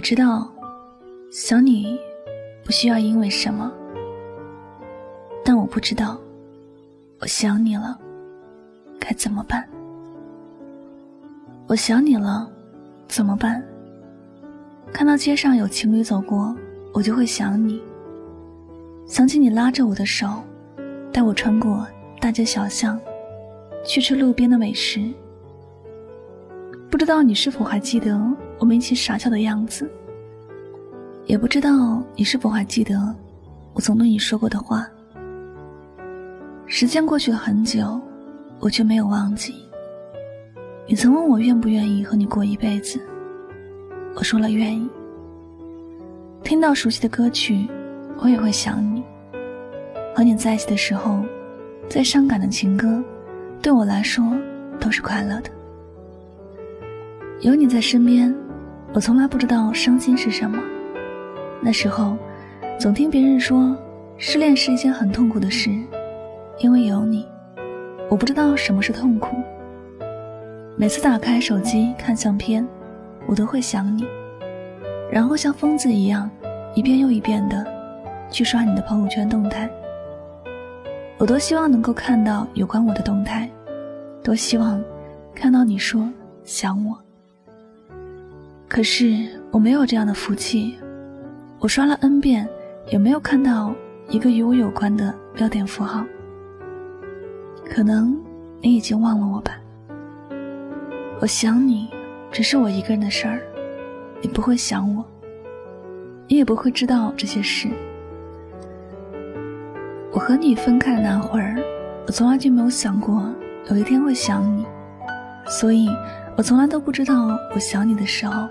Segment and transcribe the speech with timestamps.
[0.00, 0.50] 我知道，
[1.30, 2.00] 想你
[2.64, 3.70] 不需要因为什么，
[5.44, 6.18] 但我不知道，
[7.18, 8.00] 我想你了
[8.98, 9.68] 该怎么办？
[11.66, 12.50] 我想你了
[13.08, 13.62] 怎么办？
[14.90, 16.56] 看到街上有情侣走过，
[16.94, 17.78] 我就会想你，
[19.06, 20.26] 想起你拉着我的手，
[21.12, 21.86] 带我穿过
[22.22, 22.98] 大街小巷，
[23.84, 25.12] 去吃路边的美食。
[26.90, 28.18] 不知道你是否还记得
[28.60, 29.90] 我们一起傻笑的样子？
[31.24, 33.14] 也不知道你是否还记得
[33.72, 34.86] 我曾对你说过的话。
[36.66, 37.98] 时间过去了很久，
[38.58, 39.54] 我却没有忘记。
[40.86, 43.00] 你曾问我愿不愿意和你过一辈子，
[44.14, 44.88] 我说了愿意。
[46.42, 47.66] 听到熟悉的歌曲，
[48.18, 49.02] 我也会想你。
[50.14, 51.24] 和你在一起的时候，
[51.88, 53.02] 再伤感的情歌，
[53.62, 54.36] 对我来说
[54.78, 55.50] 都是快乐的。
[57.40, 58.34] 有你在身边，
[58.92, 60.58] 我从来不知道伤心是什么。
[61.62, 62.16] 那时候，
[62.78, 63.76] 总听别人说，
[64.16, 65.70] 失恋是一件很痛苦的事，
[66.58, 67.24] 因为有你，
[68.08, 69.36] 我不知道什么是痛苦。
[70.76, 72.66] 每次打开手机看相片，
[73.28, 74.04] 我都会想你，
[75.08, 76.28] 然后像疯子一样，
[76.74, 77.64] 一遍又一遍的
[78.28, 79.70] 去刷你的朋友圈动态。
[81.16, 83.48] 我多希望能够看到有关我的动态，
[84.24, 84.82] 多希望
[85.32, 86.10] 看到你说
[86.42, 86.98] 想我。
[88.70, 90.78] 可是我没有这样的福气，
[91.58, 92.48] 我刷了 n 遍，
[92.86, 93.74] 也没有看到
[94.08, 96.04] 一个与我有关的标点符号。
[97.68, 98.16] 可能
[98.60, 99.58] 你已经忘了我吧。
[101.20, 101.88] 我想你，
[102.30, 103.40] 只是我一个人的事儿，
[104.22, 105.04] 你不会想我，
[106.28, 107.68] 你也不会知道这些事。
[110.12, 111.56] 我和你分开那会儿，
[112.06, 113.34] 我从来就没有想过
[113.68, 114.64] 有一天会想你，
[115.48, 115.88] 所以
[116.36, 118.48] 我从来都不知道我想你的时候。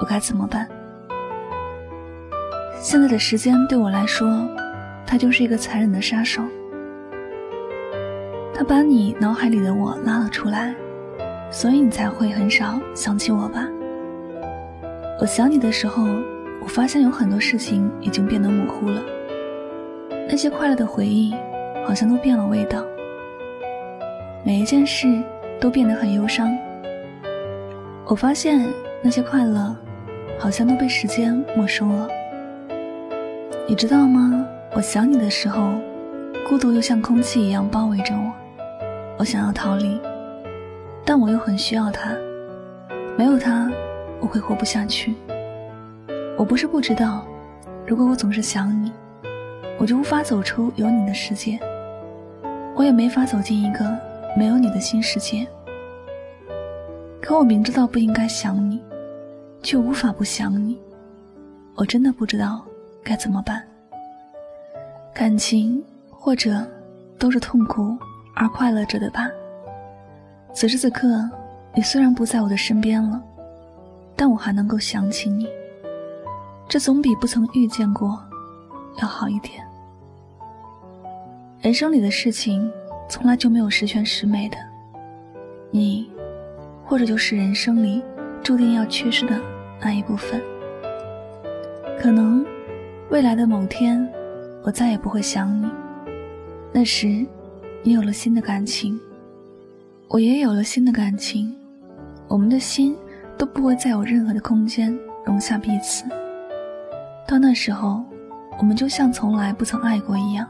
[0.00, 0.68] 我该怎么办？
[2.80, 4.48] 现在的时间对我来说，
[5.04, 6.42] 它就是一个残忍的杀手。
[8.54, 10.74] 他把你脑海里的我拉了出来，
[11.50, 13.68] 所以你才会很少想起我吧？
[15.20, 16.04] 我想你的时候，
[16.60, 19.02] 我发现有很多事情已经变得模糊了，
[20.28, 21.34] 那些快乐的回忆
[21.86, 22.84] 好像都变了味道，
[24.44, 25.20] 每一件事
[25.60, 26.56] 都变得很忧伤。
[28.06, 28.64] 我发现
[29.02, 29.76] 那些快乐。
[30.38, 32.08] 好像都被时间没收了，
[33.66, 34.46] 你知道吗？
[34.74, 35.72] 我想你的时候，
[36.48, 38.32] 孤独又像空气一样包围着我。
[39.18, 40.00] 我想要逃离，
[41.04, 42.16] 但我又很需要他。
[43.16, 43.68] 没有他，
[44.20, 45.12] 我会活不下去。
[46.36, 47.26] 我不是不知道，
[47.84, 48.92] 如果我总是想你，
[49.76, 51.58] 我就无法走出有你的世界，
[52.76, 53.84] 我也没法走进一个
[54.36, 55.44] 没有你的新世界。
[57.20, 58.80] 可我明知道不应该想你。
[59.62, 60.78] 却无法不想你，
[61.74, 62.64] 我真的不知道
[63.02, 63.62] 该怎么办。
[65.14, 66.64] 感情或者
[67.18, 67.96] 都是痛苦
[68.34, 69.28] 而快乐着的吧。
[70.54, 71.28] 此时此刻，
[71.74, 73.22] 你虽然不在我的身边了，
[74.16, 75.46] 但我还能够想起你，
[76.68, 78.18] 这总比不曾遇见过
[79.02, 79.64] 要好一点。
[81.60, 82.70] 人生里的事情
[83.08, 84.56] 从来就没有十全十美的，
[85.70, 86.08] 你，
[86.84, 88.02] 或者就是人生里。
[88.42, 89.38] 注定要缺失的
[89.80, 90.42] 那一部分，
[92.00, 92.44] 可能
[93.10, 94.08] 未来的某天，
[94.62, 95.68] 我再也不会想你。
[96.72, 97.26] 那时，
[97.82, 98.98] 你有了新的感情，
[100.08, 101.54] 我也有了新的感情，
[102.26, 102.96] 我们的心
[103.36, 106.04] 都不会再有任何的空间容下彼此。
[107.26, 108.02] 到那时候，
[108.58, 110.48] 我们就像从来不曾爱过一样，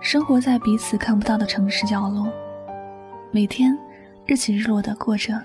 [0.00, 2.28] 生活在彼此看不到的城市角落，
[3.32, 3.76] 每天
[4.26, 5.40] 日起日落的过着。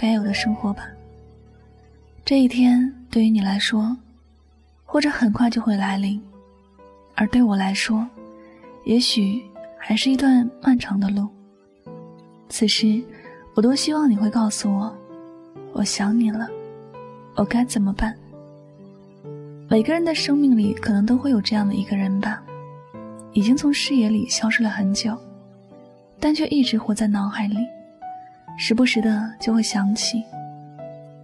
[0.00, 0.88] 该有的生活吧。
[2.24, 3.96] 这一天对于你来说，
[4.84, 6.22] 或者很快就会来临，
[7.16, 8.06] 而对我来说，
[8.84, 9.42] 也许
[9.76, 11.26] 还是一段漫长的路。
[12.48, 13.02] 此时，
[13.54, 14.96] 我多希望你会告诉我，
[15.72, 16.48] 我想你了，
[17.34, 18.14] 我该怎么办？
[19.68, 22.40] 每个人的生命里可能都会有这样的一个人吧，
[23.32, 25.18] 已经从视野里消失了很久，
[26.20, 27.56] 但却一直活在脑海里。
[28.60, 30.20] 时不时的就会想起。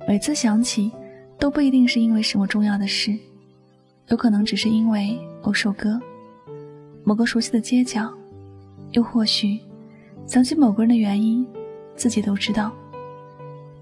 [0.07, 0.93] 每次想起，
[1.37, 3.13] 都不一定是因为什么重要的事，
[4.07, 6.01] 有可能只是因为某首歌、
[7.03, 8.09] 某个熟悉的街角，
[8.93, 9.59] 又或许
[10.27, 11.45] 想起某个人的原因，
[11.97, 12.71] 自己都知道，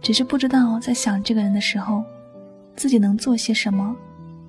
[0.00, 2.02] 只是不知道在想这个人的时候，
[2.74, 3.94] 自己能做些什么，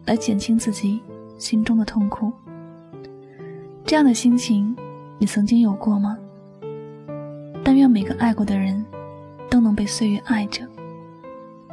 [0.05, 1.01] 来减轻自己
[1.37, 2.31] 心中的痛苦。
[3.85, 4.73] 这样的心情，
[5.19, 6.17] 你曾经有过吗？
[7.65, 8.82] 但愿每个爱过的人，
[9.53, 10.67] 都能被岁月爱着。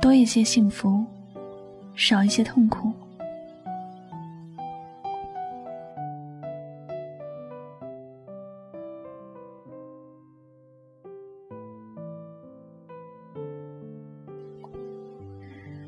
[0.03, 1.03] 多一些幸福，
[1.95, 2.93] 少一些痛苦。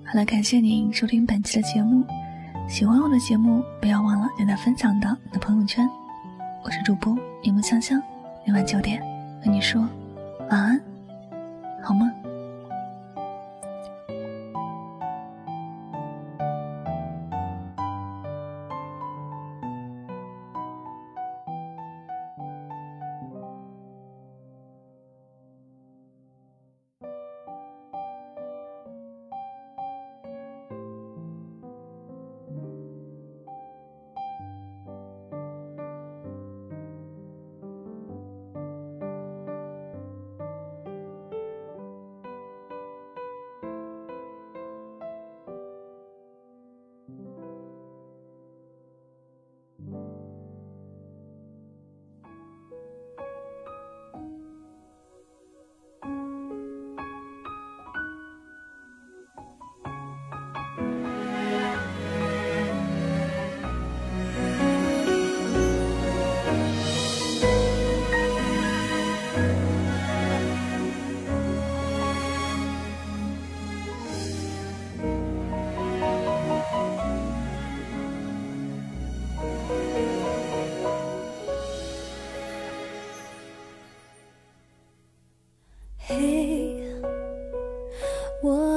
[0.02, 2.02] 好了，感谢您收听本期的节目。
[2.66, 5.86] 喜欢我的节目，不要忘了点赞分享到你的朋友圈。
[6.64, 8.02] 我是主播柠檬香香，
[8.46, 8.98] 每晚九点
[9.44, 9.86] 和你说
[10.48, 10.80] 晚安，
[11.82, 12.31] 好吗？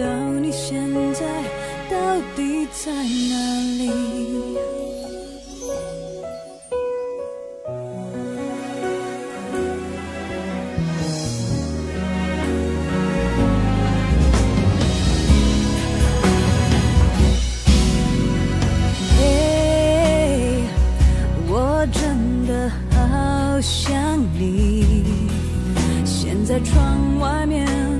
[0.00, 0.06] 到
[0.40, 1.26] 你现在
[1.90, 3.34] 到底在哪
[3.76, 3.90] 里？
[19.18, 20.62] 嘿，
[21.46, 25.04] 我真的好想你。
[26.06, 27.99] 现在窗外面。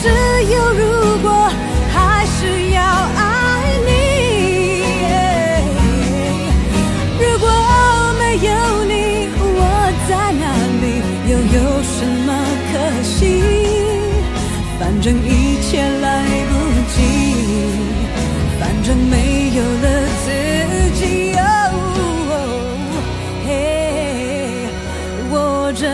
[0.00, 0.37] 是